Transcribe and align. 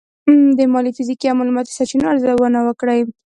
د 0.57 0.59
مالي، 0.71 0.91
فزیکي 0.97 1.27
او 1.29 1.35
معلوماتي 1.37 1.71
سرچینو 1.77 2.09
ارزونه 2.11 2.59
وکړئ. 2.63 2.99